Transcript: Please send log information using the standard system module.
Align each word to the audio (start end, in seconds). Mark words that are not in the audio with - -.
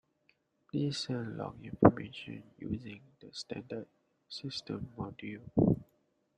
Please 0.67 0.97
send 0.97 1.37
log 1.37 1.63
information 1.63 2.41
using 2.57 3.01
the 3.19 3.29
standard 3.31 3.85
system 4.27 4.91
module. 4.97 5.79